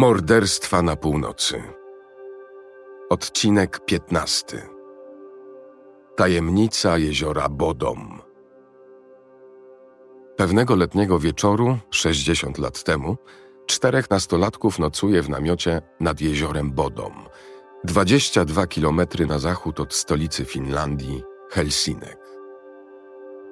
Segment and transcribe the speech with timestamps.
[0.00, 1.62] Morderstwa na północy.
[3.10, 4.68] Odcinek 15.
[6.16, 8.20] Tajemnica jeziora Bodom.
[10.36, 13.16] Pewnego letniego wieczoru, 60 lat temu,
[13.66, 17.14] czterech nastolatków nocuje w namiocie nad jeziorem Bodom,
[17.84, 22.18] 22 kilometry na zachód od stolicy Finlandii, Helsinek.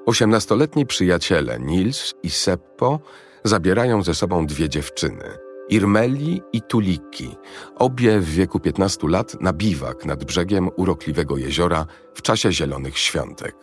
[0.07, 3.01] Osiemnastoletni przyjaciele Nils i Seppo
[3.45, 5.25] zabierają ze sobą dwie dziewczyny–
[5.69, 7.37] Irmeli i Tuliki,
[7.77, 13.57] obie w wieku 15 lat na biwak nad brzegiem urokliwego jeziora w czasie zielonych świątek.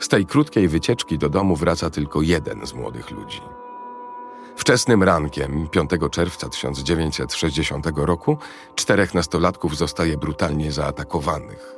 [0.00, 3.40] Z tej krótkiej wycieczki do domu wraca tylko jeden z młodych ludzi.
[4.56, 8.38] Wczesnym rankiem 5 czerwca 1960 roku
[8.74, 11.76] czterech nastolatków zostaje brutalnie zaatakowanych.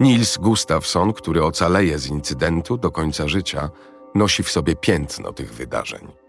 [0.00, 3.70] Nils Gustafsson, który ocaleje z incydentu do końca życia,
[4.14, 6.27] nosi w sobie piętno tych wydarzeń.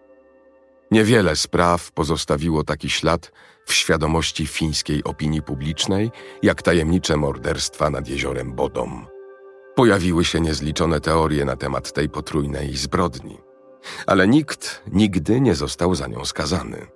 [0.91, 3.31] Niewiele spraw pozostawiło taki ślad
[3.65, 6.11] w świadomości fińskiej opinii publicznej,
[6.43, 9.07] jak tajemnicze morderstwa nad jeziorem Bodom.
[9.75, 13.37] Pojawiły się niezliczone teorie na temat tej potrójnej zbrodni,
[14.07, 16.87] ale nikt nigdy nie został za nią skazany.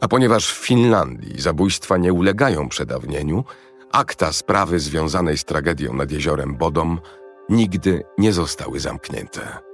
[0.00, 3.44] A ponieważ w Finlandii zabójstwa nie ulegają przedawnieniu,
[3.92, 7.00] akta sprawy związanej z tragedią nad jeziorem Bodom
[7.48, 9.73] nigdy nie zostały zamknięte.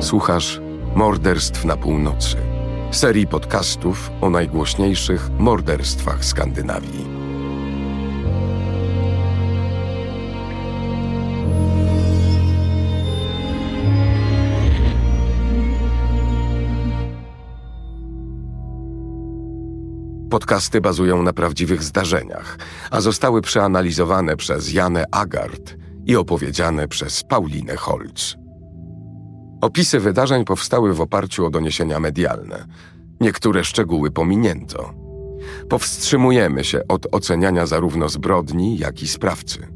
[0.00, 0.60] Słuchasz
[0.94, 2.36] Morderstw na Północy,
[2.90, 7.06] serii podcastów o najgłośniejszych morderstwach Skandynawii.
[20.30, 22.58] Podcasty bazują na prawdziwych zdarzeniach,
[22.90, 28.45] a zostały przeanalizowane przez Janę Agard i opowiedziane przez Paulinę Holz.
[29.60, 32.66] Opisy wydarzeń powstały w oparciu o doniesienia medialne.
[33.20, 34.94] Niektóre szczegóły pominięto.
[35.68, 39.68] Powstrzymujemy się od oceniania zarówno zbrodni, jak i sprawcy.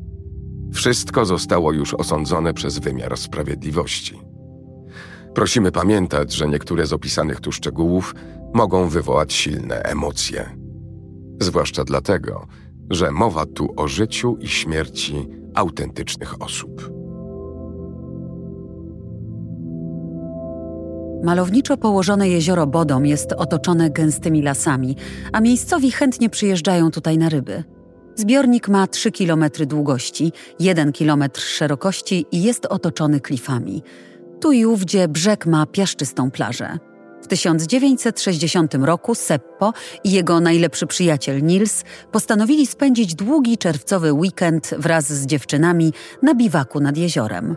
[0.72, 4.21] Wszystko zostało już osądzone przez wymiar sprawiedliwości.
[5.34, 8.15] Prosimy pamiętać, że niektóre z opisanych tu szczegółów
[8.55, 10.56] mogą wywołać silne emocje.
[11.41, 12.47] Zwłaszcza dlatego,
[12.91, 17.00] że mowa tu o życiu i śmierci autentycznych osób.
[21.22, 24.97] Malowniczo położone jezioro Bodom jest otoczone gęstymi lasami,
[25.32, 27.64] a miejscowi chętnie przyjeżdżają tutaj na ryby.
[28.14, 33.82] Zbiornik ma 3 km długości, 1 km szerokości i jest otoczony klifami.
[34.41, 36.78] Tu i ówdzie brzeg ma piaszczystą plażę.
[37.22, 39.72] W 1960 roku Seppo
[40.04, 45.92] i jego najlepszy przyjaciel Nils postanowili spędzić długi czerwcowy weekend wraz z dziewczynami
[46.22, 47.56] na biwaku nad jeziorem.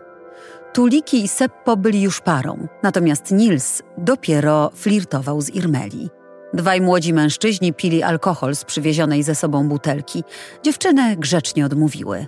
[0.73, 6.09] Tuliki i Seppo byli już parą, natomiast Nils dopiero flirtował z Irmeli.
[6.53, 10.23] Dwaj młodzi mężczyźni pili alkohol z przywiezionej ze sobą butelki.
[10.63, 12.27] Dziewczyny grzecznie odmówiły.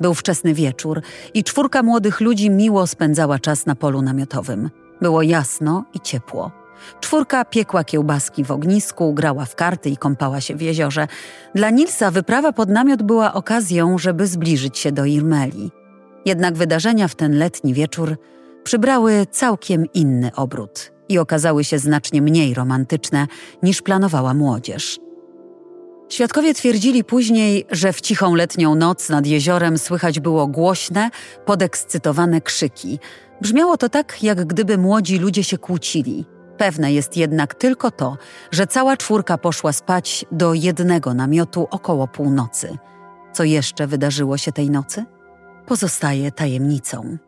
[0.00, 1.02] Był wczesny wieczór
[1.34, 4.70] i czwórka młodych ludzi miło spędzała czas na polu namiotowym.
[5.00, 6.50] Było jasno i ciepło.
[7.00, 11.08] Czwórka piekła kiełbaski w ognisku, grała w karty i kąpała się w jeziorze.
[11.54, 15.70] Dla Nilsa wyprawa pod namiot była okazją, żeby zbliżyć się do Irmeli.
[16.26, 18.16] Jednak wydarzenia w ten letni wieczór
[18.64, 23.26] przybrały całkiem inny obrót i okazały się znacznie mniej romantyczne
[23.62, 24.98] niż planowała młodzież.
[26.08, 31.10] Świadkowie twierdzili później, że w cichą letnią noc nad jeziorem słychać było głośne,
[31.44, 32.98] podekscytowane krzyki.
[33.40, 36.24] Brzmiało to tak, jak gdyby młodzi ludzie się kłócili.
[36.58, 38.16] Pewne jest jednak tylko to,
[38.50, 42.78] że cała czwórka poszła spać do jednego namiotu około północy.
[43.32, 45.04] Co jeszcze wydarzyło się tej nocy?
[45.66, 47.18] Pozostaje tajemnicą.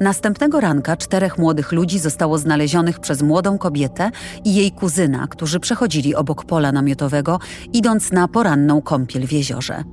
[0.00, 4.10] Następnego ranka czterech młodych ludzi zostało znalezionych przez młodą kobietę
[4.44, 7.38] i jej kuzyna, którzy przechodzili obok pola namiotowego,
[7.72, 9.84] idąc na poranną kąpiel w jeziorze.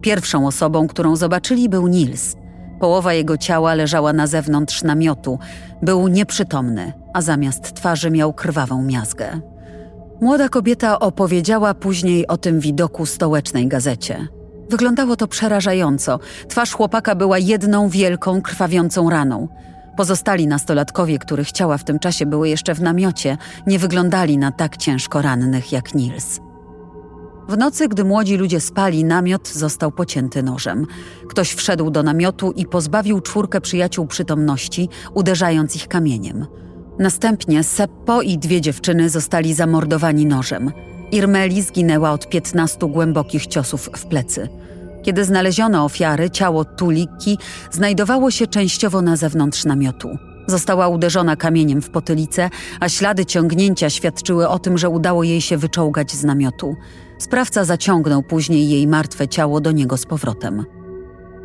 [0.00, 2.36] Pierwszą osobą, którą zobaczyli, był Nils.
[2.80, 5.38] Połowa jego ciała leżała na zewnątrz namiotu.
[5.82, 9.53] Był nieprzytomny, a zamiast twarzy miał krwawą miazgę.
[10.20, 14.28] Młoda kobieta opowiedziała później o tym widoku stołecznej gazecie.
[14.70, 16.18] Wyglądało to przerażająco.
[16.48, 19.48] Twarz chłopaka była jedną wielką, krwawiącą raną.
[19.96, 24.76] Pozostali nastolatkowie, których ciała w tym czasie były jeszcze w namiocie, nie wyglądali na tak
[24.76, 26.40] ciężko rannych jak Nils.
[27.48, 30.86] W nocy, gdy młodzi ludzie spali, namiot został pocięty nożem.
[31.28, 36.46] Ktoś wszedł do namiotu i pozbawił czwórkę przyjaciół przytomności, uderzając ich kamieniem.
[36.98, 40.72] Następnie Seppo i dwie dziewczyny zostali zamordowani nożem.
[41.12, 44.48] Irmeli zginęła od 15 głębokich ciosów w plecy.
[45.02, 47.38] Kiedy znaleziono ofiary, ciało Tuliki
[47.70, 50.18] znajdowało się częściowo na zewnątrz namiotu.
[50.46, 52.50] Została uderzona kamieniem w potylicę,
[52.80, 56.76] a ślady ciągnięcia świadczyły o tym, że udało jej się wyczołgać z namiotu.
[57.18, 60.64] Sprawca zaciągnął później jej martwe ciało do niego z powrotem.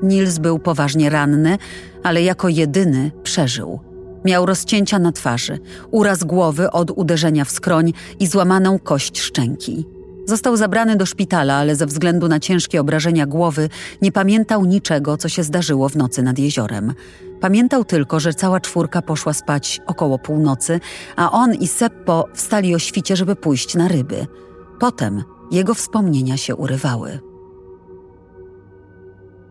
[0.04, 1.58] Nils był poważnie ranny,
[2.04, 3.89] ale jako jedyny przeżył.
[4.26, 5.60] Miał rozcięcia na twarzy,
[5.92, 9.86] uraz głowy od uderzenia w skroń i złamaną kość szczęki.
[10.26, 13.70] Został zabrany do szpitala, ale ze względu na ciężkie obrażenia głowy
[14.02, 16.94] nie pamiętał niczego, co się zdarzyło w nocy nad jeziorem.
[17.42, 20.80] Pamiętał tylko, że cała czwórka poszła spać około północy,
[21.16, 24.28] a on i Seppo wstali o świcie, żeby pójść na ryby.
[24.80, 27.29] Potem jego wspomnienia się urywały.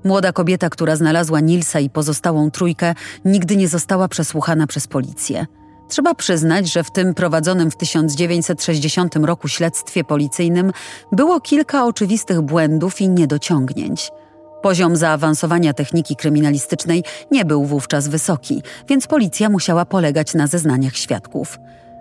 [0.05, 5.47] Młoda kobieta, która znalazła Nilsa i pozostałą trójkę, nigdy nie została przesłuchana przez policję.
[5.89, 10.73] Trzeba przyznać, że w tym prowadzonym w 1960 roku śledztwie policyjnym
[11.13, 14.11] było kilka oczywistych błędów i niedociągnięć.
[14.63, 21.59] Poziom zaawansowania techniki kryminalistycznej nie był wówczas wysoki, więc policja musiała polegać na zeznaniach świadków.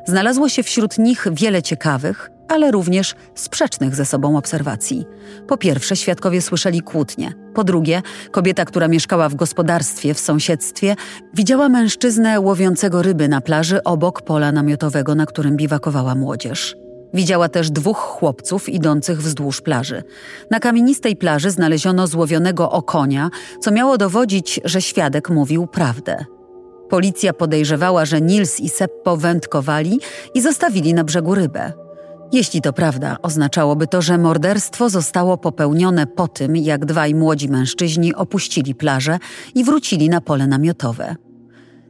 [0.08, 5.06] Znalazło się wśród nich wiele ciekawych, ale również sprzecznych ze sobą obserwacji.
[5.48, 7.34] Po pierwsze, świadkowie słyszeli kłótnie.
[7.54, 8.02] Po drugie,
[8.32, 10.96] kobieta, która mieszkała w gospodarstwie w sąsiedztwie,
[11.34, 16.76] widziała mężczyznę łowiącego ryby na plaży obok pola namiotowego, na którym biwakowała młodzież.
[17.14, 20.04] Widziała też dwóch chłopców idących wzdłuż plaży.
[20.52, 23.30] Na kamienistej plaży znaleziono złowionego okonia,
[23.60, 26.26] co miało dowodzić, że świadek mówił prawdę.
[26.90, 30.00] Policja podejrzewała, że Nils i Seppo wędkowali
[30.34, 31.87] i zostawili na brzegu rybę.
[32.32, 38.16] Jeśli to prawda, oznaczałoby to, że morderstwo zostało popełnione po tym, jak dwaj młodzi mężczyźni
[38.16, 39.20] opuścili plażę
[39.56, 41.16] i wrócili na pole namiotowe.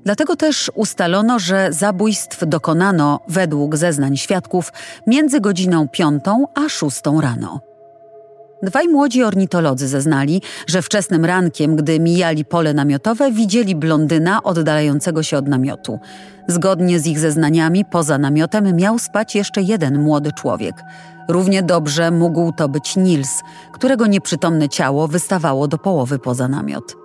[0.06, 4.74] Dlatego też ustalono, że zabójstw dokonano według zeznań świadków
[5.08, 7.60] między godziną piątą a szóstą rano.
[8.64, 15.38] Dwaj młodzi ornitolodzy zeznali, że wczesnym rankiem, gdy mijali pole namiotowe, widzieli blondyna oddalającego się
[15.38, 16.00] od namiotu.
[16.48, 20.76] Zgodnie z ich zeznaniami, poza namiotem miał spać jeszcze jeden młody człowiek.
[21.30, 23.42] Równie dobrze mógł to być Nils,
[23.74, 26.96] którego nieprzytomne ciało wystawało do połowy poza namiot.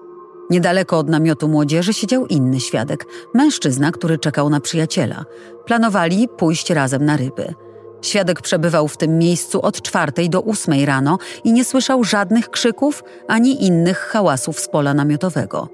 [0.50, 5.25] Niedaleko od namiotu młodzieży siedział inny świadek, mężczyzna, który czekał na przyjaciela.
[5.66, 7.54] Planowali pójść razem na ryby.
[8.02, 13.04] Świadek przebywał w tym miejscu od czwartej do ósmej rano i nie słyszał żadnych krzyków
[13.28, 15.69] ani innych hałasów z pola namiotowego.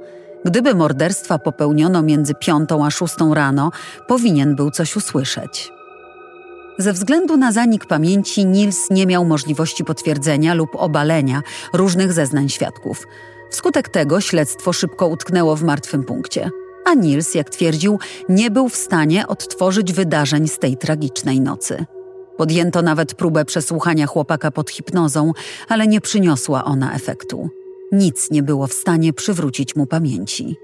[0.44, 3.70] Gdyby morderstwa popełniono między piątą a szóstą rano,
[4.08, 5.72] powinien był coś usłyszeć.
[6.78, 11.42] Ze względu na zanik pamięci Nils nie miał możliwości potwierdzenia lub obalenia
[11.72, 13.06] różnych zeznań świadków.
[13.50, 16.50] Wskutek tego śledztwo szybko utknęło w martwym punkcie.
[16.84, 17.98] A Nils, jak twierdził,
[18.28, 21.86] nie był w stanie odtworzyć wydarzeń z tej tragicznej nocy.
[22.38, 25.32] Podjęto nawet próbę przesłuchania chłopaka pod hipnozą,
[25.68, 27.50] ale nie przyniosła ona efektu.
[27.92, 30.56] Nic nie było w stanie przywrócić mu pamięci.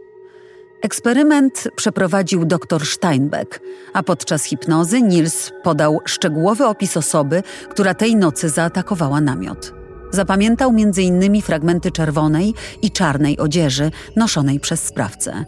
[0.83, 3.61] Eksperyment przeprowadził dr Steinbeck,
[3.93, 9.73] a podczas hipnozy Nils podał szczegółowy opis osoby, która tej nocy zaatakowała namiot.
[10.11, 11.43] Zapamiętał m.in.
[11.43, 15.45] fragmenty czerwonej i czarnej odzieży noszonej przez sprawcę.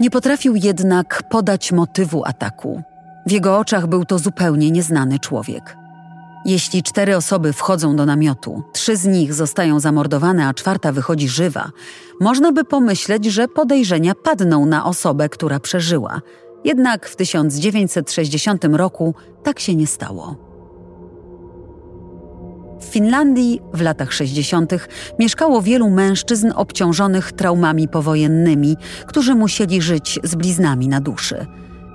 [0.00, 2.82] Nie potrafił jednak podać motywu ataku.
[3.30, 5.76] W jego oczach był to zupełnie nieznany człowiek.
[6.44, 11.70] Jeśli cztery osoby wchodzą do namiotu, trzy z nich zostają zamordowane, a czwarta wychodzi żywa,
[12.20, 16.20] można by pomyśleć, że podejrzenia padną na osobę, która przeżyła.
[16.64, 20.36] Jednak w 1960 roku tak się nie stało.
[22.80, 24.72] W Finlandii w latach 60.
[25.18, 31.46] mieszkało wielu mężczyzn obciążonych traumami powojennymi, którzy musieli żyć z bliznami na duszy.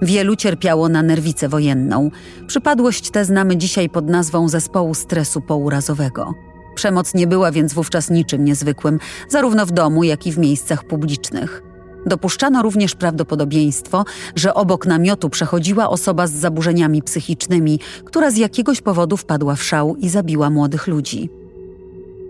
[0.02, 2.12] Wielu cierpiało na nerwicę wojenną.
[2.48, 6.34] Przypadłość tę znamy dzisiaj pod nazwą zespołu stresu pourazowego.
[6.75, 9.00] Przemoc nie była więc wówczas niczym niezwykłym,
[9.30, 11.62] zarówno w domu, jak i w miejscach publicznych.
[12.06, 19.18] Dopuszczano również prawdopodobieństwo, że obok namiotu przechodziła osoba z zaburzeniami psychicznymi, która z jakiegoś powodu
[19.18, 21.30] wpadła w szał i zabiła młodych ludzi.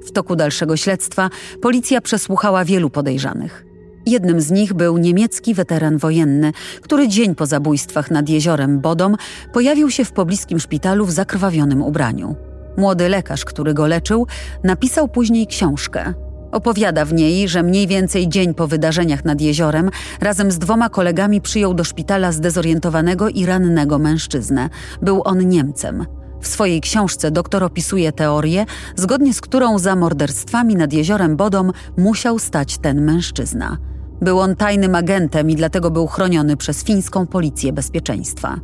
[0.06, 1.30] W toku dalszego śledztwa
[1.62, 3.65] policja przesłuchała wielu podejrzanych.
[4.06, 9.16] Jednym z nich był niemiecki weteran wojenny, który dzień po zabójstwach nad jeziorem Bodom
[9.54, 12.36] pojawił się w pobliskim szpitalu w zakrwawionym ubraniu.
[12.78, 14.28] Młody lekarz, który go leczył,
[14.64, 16.14] napisał później książkę.
[16.52, 19.90] Opowiada w niej, że mniej więcej dzień po wydarzeniach nad jeziorem
[20.22, 24.70] razem z dwoma kolegami przyjął do szpitala zdezorientowanego i rannego mężczyznę.
[25.02, 26.06] Był on Niemcem.
[26.42, 32.40] W swojej książce doktor opisuje teorię, zgodnie z którą za morderstwami nad jeziorem Bodom musiał
[32.40, 33.78] stać ten mężczyzna–
[34.22, 38.60] Był on tajnym agentem i dlatego był chroniony przez fińską policję bezpieczeństwa.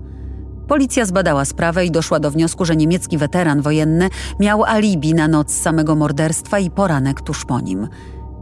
[0.68, 5.54] Policja zbadała sprawę i doszła do wniosku, że niemiecki weteran wojenny miał alibi na noc
[5.54, 7.88] samego morderstwa i poranek tuż po nim.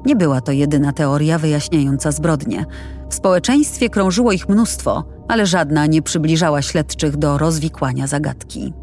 [0.05, 2.65] Nie była to jedyna teoria wyjaśniająca zbrodnie.
[3.09, 8.73] W społeczeństwie krążyło ich mnóstwo, ale żadna nie przybliżała śledczych do rozwikłania zagadki.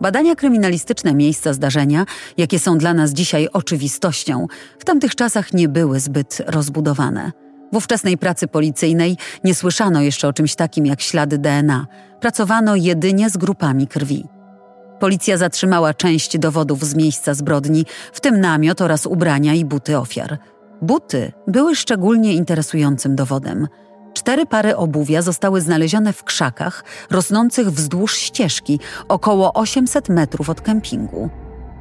[0.00, 2.04] Badania kryminalistyczne miejsca zdarzenia,
[2.36, 4.46] jakie są dla nas dzisiaj oczywistością,
[4.78, 7.32] w tamtych czasach nie były zbyt rozbudowane.
[7.72, 11.86] W ówczesnej pracy policyjnej nie słyszano jeszcze o czymś takim jak ślady DNA.
[12.20, 14.24] Pracowano jedynie z grupami krwi.
[15.00, 20.38] Policja zatrzymała część dowodów z miejsca zbrodni, w tym namiot oraz ubrania i buty ofiar.
[20.82, 23.68] Buty były szczególnie interesującym dowodem.
[24.16, 31.30] Cztery pary obuwia zostały znalezione w krzakach rosnących wzdłuż ścieżki, około 800 metrów od kempingu.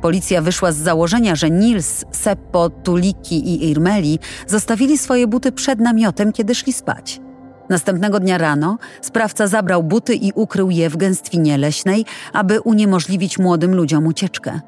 [0.02, 6.32] Policja wyszła z założenia, że Nils, Seppo, Tuliki i Irmeli zostawili swoje buty przed namiotem,
[6.32, 7.22] kiedy szli spać.
[7.70, 13.76] Następnego dnia rano sprawca zabrał buty i ukrył je w gęstwinie leśnej, aby uniemożliwić młodym
[13.76, 14.60] ludziom ucieczkę.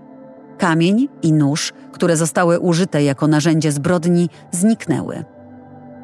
[0.57, 5.37] Kamień i nóż, które zostały użyte jako narzędzie zbrodni, zniknęły.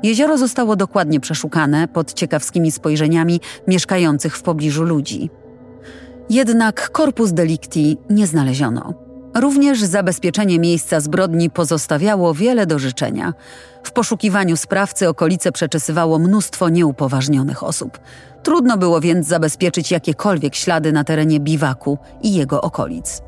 [0.03, 5.29] Jezioro zostało dokładnie przeszukane pod ciekawskimi spojrzeniami mieszkających w pobliżu ludzi.
[6.29, 8.93] Jednak korpus delicti nie znaleziono.
[9.36, 13.33] Również zabezpieczenie miejsca zbrodni pozostawiało wiele do życzenia.
[13.83, 18.00] W poszukiwaniu sprawcy okolice przeczesywało mnóstwo nieupoważnionych osób.
[18.43, 23.22] Trudno było więc zabezpieczyć jakiekolwiek ślady na terenie biwaku i jego okolic.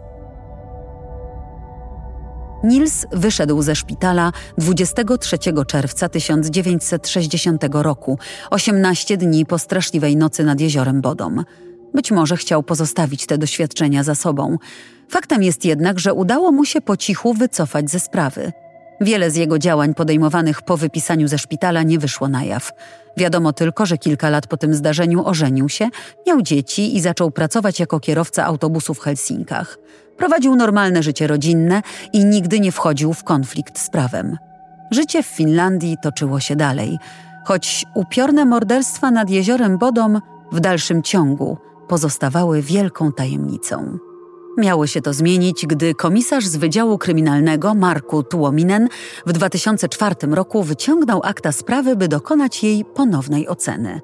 [2.65, 8.19] Nils wyszedł ze szpitala 23 czerwca 1960 roku,
[8.49, 11.43] 18 dni po straszliwej nocy nad jeziorem Bodom.
[11.93, 14.57] Być może chciał pozostawić te doświadczenia za sobą.
[15.09, 18.51] Faktem jest jednak, że udało mu się po cichu wycofać ze sprawy.
[19.01, 22.71] Wiele z jego działań podejmowanych po wypisaniu ze szpitala nie wyszło na jaw.
[23.17, 25.89] Wiadomo tylko, że kilka lat po tym zdarzeniu ożenił się,
[26.27, 29.77] miał dzieci i zaczął pracować jako kierowca autobusu w Helsinkach.
[30.17, 31.81] Prowadził normalne życie rodzinne
[32.13, 34.37] i nigdy nie wchodził w konflikt z prawem.
[34.91, 36.97] Życie w Finlandii toczyło się dalej,
[37.45, 40.21] choć upiorne morderstwa nad jeziorem Bodom
[40.51, 43.97] w dalszym ciągu pozostawały wielką tajemnicą.
[44.57, 48.87] Miało się to zmienić, gdy komisarz z Wydziału Kryminalnego Marku Tuominen
[49.25, 54.01] w 2004 roku wyciągnął akta sprawy, by dokonać jej ponownej oceny.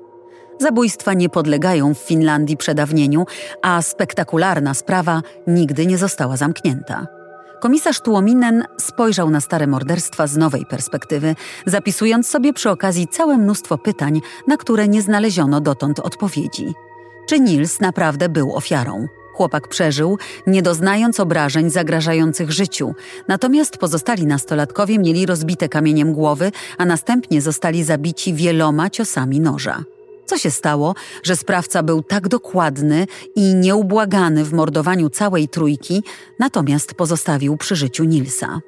[0.60, 3.26] Zabójstwa nie podlegają w Finlandii przedawnieniu,
[3.62, 7.08] a spektakularna sprawa nigdy nie została zamknięta.
[7.62, 13.78] Komisarz Tuominen spojrzał na stare morderstwa z nowej perspektywy, zapisując sobie przy okazji całe mnóstwo
[13.78, 16.74] pytań, na które nie znaleziono dotąd odpowiedzi.
[17.30, 19.08] Czy Nils naprawdę był ofiarą?
[19.42, 20.18] Chłopak przeżył,
[20.48, 22.96] nie doznając obrażeń zagrażających życiu,
[23.28, 29.84] natomiast pozostali nastolatkowie mieli rozbite kamieniem głowy, a następnie zostali zabici wieloma ciosami noża.
[30.26, 36.04] Co się stało, że sprawca był tak dokładny i nieubłagany w mordowaniu całej trójki,
[36.40, 38.62] natomiast pozostawił przy życiu Nilsa?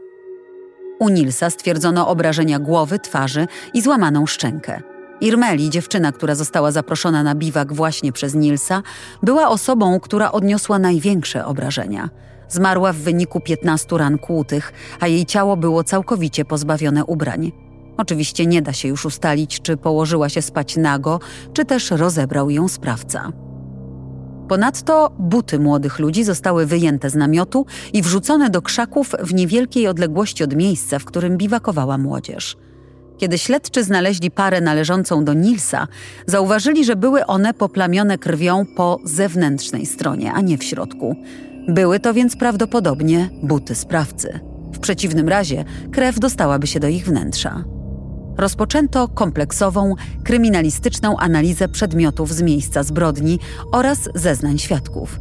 [1.00, 4.93] U Nilsa stwierdzono obrażenia głowy, twarzy i złamaną szczękę.
[5.24, 8.84] Irmeli, dziewczyna, która została zaproszona na biwak właśnie przez Nilsa,
[9.22, 12.10] była osobą, która odniosła największe obrażenia.
[12.50, 17.51] Zmarła w wyniku 15 ran kłutych, a jej ciało było całkowicie pozbawione ubrań.
[17.98, 21.20] Oczywiście nie da się już ustalić, czy położyła się spać nago,
[21.53, 23.32] czy też rozebrał ją sprawca.
[24.48, 30.44] Ponadto buty młodych ludzi zostały wyjęte z namiotu i wrzucone do krzaków w niewielkiej odległości
[30.44, 32.58] od miejsca, w którym biwakowała młodzież.
[33.17, 35.88] Kiedy śledczy znaleźli parę należącą do Nilsa,
[36.27, 41.15] zauważyli, że były one poplamione krwią po zewnętrznej stronie, a nie w środku.
[41.67, 44.39] Były to więc prawdopodobnie buty sprawcy.
[44.74, 47.63] W przeciwnym razie krew dostałaby się do ich wnętrza.
[48.38, 53.39] Rozpoczęto kompleksową, kryminalistyczną analizę przedmiotów z miejsca zbrodni
[53.72, 55.20] oraz zeznań świadków.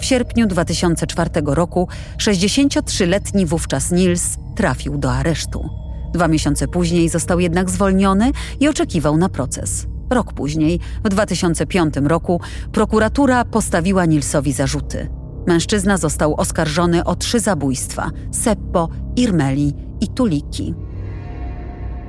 [0.00, 1.88] W sierpniu 2004 roku
[2.18, 4.22] 63-letni wówczas Nils
[4.56, 5.81] trafił do aresztu.
[6.12, 9.86] Dwa miesiące później został jednak zwolniony i oczekiwał na proces.
[10.10, 12.40] Rok później, w 2005 roku,
[12.72, 15.08] prokuratura postawiła Nilsowi zarzuty.
[15.46, 20.74] Mężczyzna został oskarżony o trzy zabójstwa: Seppo, Irmeli i Tuliki.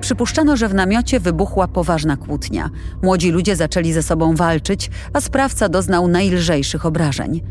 [0.02, 2.70] Przypuszczano, że w namiocie wybuchła poważna kłótnia.
[3.04, 7.42] Młodzi ludzie zaczęli ze sobą walczyć, a sprawca doznał najlżejszych obrażeń.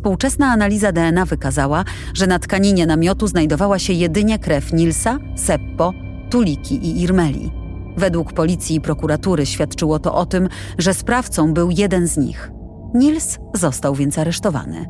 [0.00, 5.92] Współczesna analiza DNA wykazała, że na tkaninie namiotu znajdowała się jedynie krew Nilsa, Seppo,
[6.30, 7.52] Tuliki i Irmeli.
[7.96, 12.50] Według policji i prokuratury świadczyło to o tym, że sprawcą był jeden z nich.
[12.94, 14.86] Nils został więc aresztowany.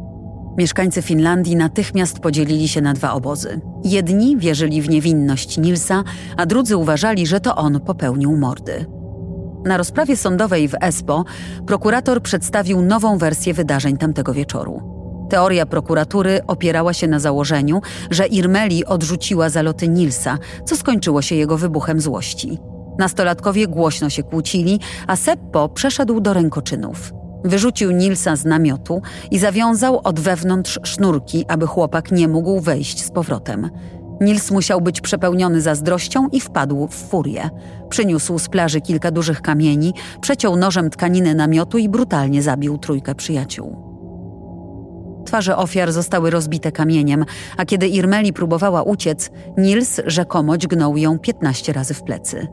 [0.59, 3.61] Mieszkańcy Finlandii natychmiast podzielili się na dwa obozy.
[3.85, 6.05] Jedni wierzyli w niewinność Nilsa,
[6.37, 8.87] a drudzy uważali, że to on popełnił mordy.
[9.65, 11.25] Na rozprawie sądowej w Espo
[11.67, 15.00] prokurator przedstawił nową wersję wydarzeń tamtego wieczoru.
[15.31, 21.57] Teoria prokuratury opierała się na założeniu, że Irmeli odrzuciła zaloty Nilsa, co skończyło się jego
[21.57, 22.59] wybuchem złości.
[22.99, 27.13] Nastolatkowie głośno się kłócili, a Seppo przeszedł do rękoczynów.
[27.45, 33.11] Wyrzucił Nilsa z namiotu i zawiązał od wewnątrz sznurki, aby chłopak nie mógł wejść z
[33.11, 33.71] powrotem.
[34.21, 37.51] Nils musiał być przepełniony zazdrością i wpadł w furię.
[37.89, 43.90] Przyniósł z plaży kilka dużych kamieni, przeciął nożem tkaniny namiotu i brutalnie zabił trójkę przyjaciół.
[45.25, 47.25] Twarze ofiar zostały rozbite kamieniem,
[47.57, 52.47] a kiedy Irmeli próbowała uciec, Nils rzekomo dźgnął ją 15 razy w plecy.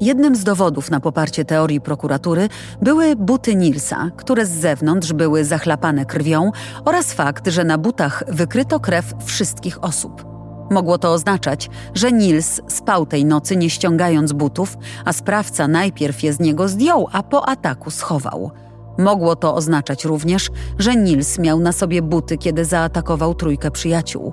[0.00, 2.48] Jednym z dowodów na poparcie teorii prokuratury
[2.82, 6.50] były buty Nilsa, które z zewnątrz były zachlapane krwią
[6.84, 10.24] oraz fakt, że na butach wykryto krew wszystkich osób.
[10.70, 16.32] Mogło to oznaczać, że Nils spał tej nocy nie ściągając butów, a sprawca najpierw je
[16.32, 18.50] z niego zdjął, a po ataku schował.
[18.98, 24.32] Mogło to oznaczać również, że Nils miał na sobie buty, kiedy zaatakował trójkę przyjaciół.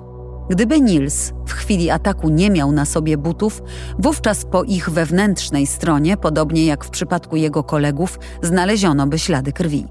[0.50, 3.62] Gdyby Nils w chwili ataku nie miał na sobie butów,
[3.98, 9.86] wówczas po ich wewnętrznej stronie, podobnie jak w przypadku jego kolegów, znaleziono by ślady krwi.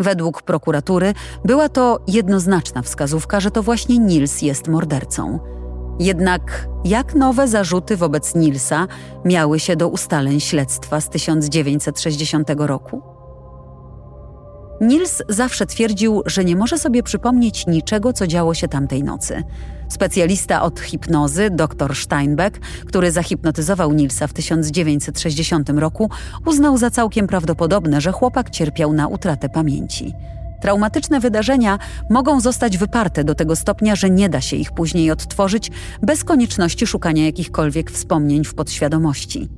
[0.00, 5.38] Według prokuratury była to jednoznaczna wskazówka, że to właśnie Nils jest mordercą.
[5.98, 8.86] Jednak jak nowe zarzuty wobec Nilsa
[9.24, 13.17] miały się do ustaleń śledztwa z 1960 roku?
[14.80, 19.42] Nils zawsze twierdził, że nie może sobie przypomnieć niczego, co działo się tamtej nocy.
[19.88, 26.10] Specjalista od hipnozy, dr Steinbeck, który zahipnotyzował Nilsa w 1960 roku,
[26.46, 30.14] uznał za całkiem prawdopodobne, że chłopak cierpiał na utratę pamięci.
[30.60, 31.78] Traumatyczne wydarzenia
[32.10, 35.70] mogą zostać wyparte do tego stopnia, że nie da się ich później odtworzyć
[36.02, 39.48] bez konieczności szukania jakichkolwiek wspomnień w podświadomości.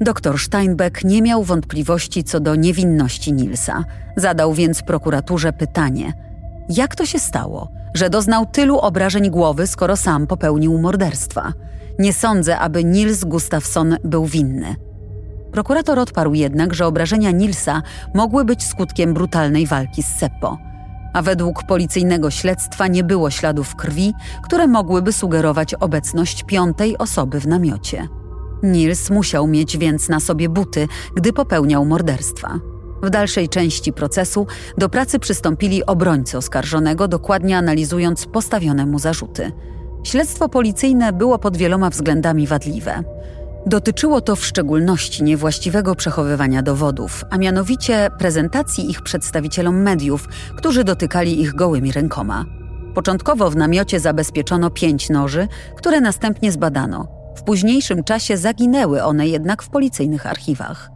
[0.00, 3.84] Doktor Steinbeck nie miał wątpliwości co do niewinności Nilsa.
[4.16, 6.12] Zadał więc prokuraturze pytanie:
[6.68, 11.52] jak to się stało, że doznał tylu obrażeń głowy, skoro sam popełnił morderstwa?
[11.98, 14.76] Nie sądzę, aby Nils Gustafsson był winny.
[15.52, 17.82] Prokurator odparł jednak, że obrażenia Nilsa
[18.14, 20.58] mogły być skutkiem brutalnej walki z Seppo.
[21.12, 27.46] A według policyjnego śledztwa nie było śladów krwi, które mogłyby sugerować obecność piątej osoby w
[27.46, 28.08] namiocie.
[28.64, 32.60] Nils musiał mieć więc na sobie buty, gdy popełniał morderstwa.
[33.02, 34.46] W dalszej części procesu
[34.78, 39.52] do pracy przystąpili obrońcy oskarżonego, dokładnie analizując postawione mu zarzuty.
[40.04, 43.04] Śledztwo policyjne było pod wieloma względami wadliwe.
[43.66, 51.40] Dotyczyło to w szczególności niewłaściwego przechowywania dowodów, a mianowicie prezentacji ich przedstawicielom mediów, którzy dotykali
[51.40, 52.44] ich gołymi rękoma.
[52.94, 57.23] Początkowo w namiocie zabezpieczono pięć noży, które następnie zbadano.
[57.34, 60.90] W późniejszym czasie zaginęły one jednak w policyjnych archiwach.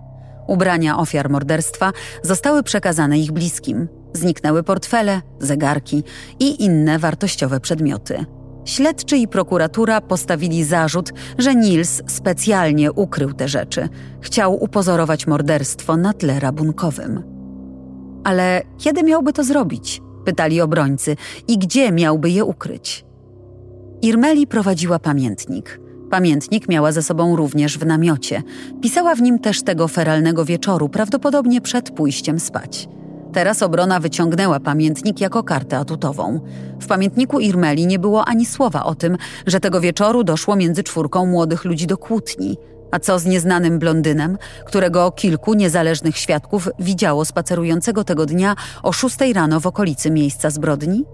[0.46, 3.88] Ubrania ofiar morderstwa zostały przekazane ich bliskim.
[4.12, 6.04] Zniknęły portfele, zegarki
[6.40, 8.24] i inne wartościowe przedmioty.
[8.64, 13.88] Śledczy i prokuratura postawili zarzut, że Nils specjalnie ukrył te rzeczy.
[14.20, 17.22] Chciał upozorować morderstwo na tle rabunkowym.
[18.24, 20.02] Ale kiedy miałby to zrobić?
[20.24, 21.16] Pytali obrońcy.
[21.48, 23.04] I gdzie miałby je ukryć?
[24.02, 28.42] Irmeli prowadziła pamiętnik– Pamiętnik miała ze sobą również w namiocie.
[28.82, 32.88] Pisała w nim też tego feralnego wieczoru, prawdopodobnie przed pójściem spać.
[33.32, 36.40] Teraz obrona wyciągnęła pamiętnik jako kartę atutową.
[36.80, 39.16] W pamiętniku Irmeli nie było ani słowa o tym,
[39.46, 42.56] że tego wieczoru doszło między czwórką młodych ludzi do kłótni.
[42.90, 49.32] A co z nieznanym blondynem, którego kilku niezależnych świadków widziało spacerującego tego dnia o szóstej
[49.32, 51.04] rano w okolicy miejsca zbrodni?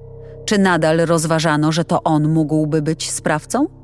[0.45, 3.84] Czy nadal rozważano, że to on mógłby być sprawcą?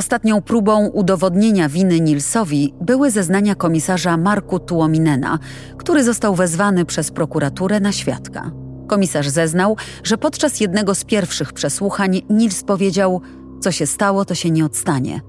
[0.00, 5.38] Ostatnią próbą udowodnienia winy Nilsowi były zeznania komisarza Marku Tuominena,
[5.76, 8.50] który został wezwany przez prokuraturę na świadka.
[8.86, 13.20] Komisarz zeznał, że podczas jednego z pierwszych przesłuchań Nils powiedział:
[13.60, 15.20] Co się stało, to się nie odstanie.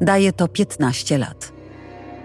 [0.00, 1.52] Daje to 15 lat.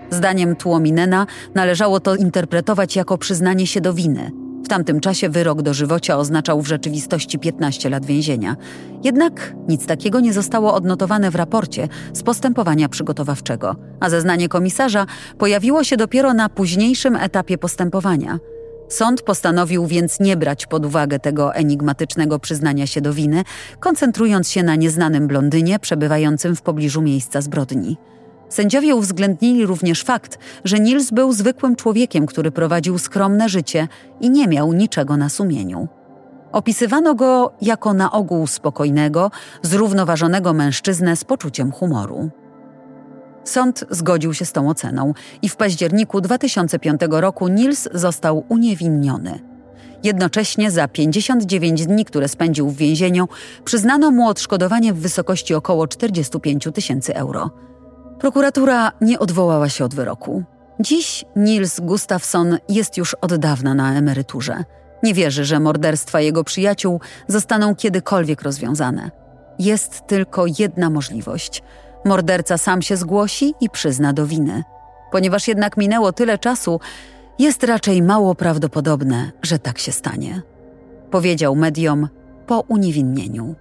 [0.10, 4.32] Zdaniem Tuominena należało to interpretować jako przyznanie się do winy.
[4.70, 8.56] Tamtym czasie wyrok do żywocia oznaczał w rzeczywistości 15 lat więzienia.
[9.04, 15.06] Jednak nic takiego nie zostało odnotowane w raporcie z postępowania przygotowawczego, a zeznanie komisarza
[15.38, 18.40] pojawiło się dopiero na późniejszym etapie postępowania.
[18.90, 23.44] Sąd postanowił więc nie brać pod uwagę tego enigmatycznego przyznania się do winy,
[23.80, 27.98] koncentrując się na nieznanym blondynie przebywającym w pobliżu miejsca zbrodni.
[28.50, 33.88] Sędziowie uwzględnili również fakt, że Nils był zwykłym człowiekiem, który prowadził skromne życie
[34.22, 35.88] i nie miał niczego na sumieniu.
[36.52, 39.32] Opisywano go jako na ogół spokojnego,
[39.62, 42.30] zrównoważonego mężczyznę z poczuciem humoru.
[43.44, 49.40] Sąd zgodził się z tą oceną i w październiku 2005 roku Nils został uniewinniony.
[50.04, 53.28] Jednocześnie za 59 dni, które spędził w więzieniu,
[53.66, 57.50] przyznano mu odszkodowanie w wysokości około 45 tysięcy euro.
[58.20, 60.44] Prokuratura nie odwołała się od wyroku.
[60.80, 64.64] Dziś Nils Gustafsson jest już od dawna na emeryturze.
[65.04, 69.12] Nie wierzy, że morderstwa jego przyjaciół zostaną kiedykolwiek rozwiązane.
[69.60, 71.64] Jest tylko jedna możliwość.
[72.06, 74.64] Morderca sam się zgłosi i przyzna do winy.
[75.12, 76.80] Ponieważ jednak minęło tyle czasu,
[77.40, 80.42] jest raczej mało prawdopodobne, że tak się stanie.
[81.12, 82.08] Powiedział mediom
[82.48, 83.56] po uniewinnieniu.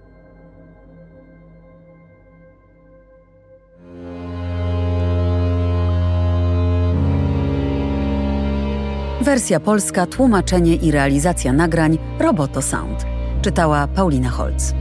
[9.29, 13.05] Wersja polska, tłumaczenie i realizacja nagrań Roboto Sound.
[13.41, 14.73] Czytała Paulina Holz.